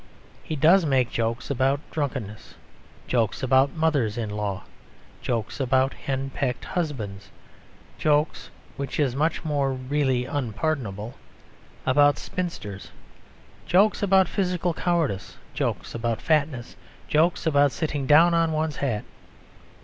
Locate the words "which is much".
8.77-9.45